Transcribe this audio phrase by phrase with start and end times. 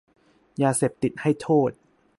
[0.61, 1.71] ยาเสพติดให้โทษ